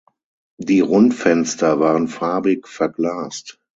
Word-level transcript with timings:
Die 0.57 0.79
Rundfenster 0.79 1.79
waren 1.79 2.07
farbig 2.07 2.67
verglast. 2.67 3.59